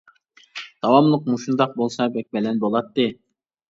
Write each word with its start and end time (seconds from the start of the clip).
داۋاملىق 0.85 1.31
مۇشۇنداق 1.35 1.79
بولسا 1.79 2.11
بەك 2.19 2.29
بەلەن 2.35 2.63
بولاتتى. 2.69 3.11